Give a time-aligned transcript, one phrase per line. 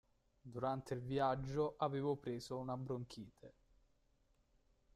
[0.41, 3.53] Durante il viaggio avevo preso una bronchite.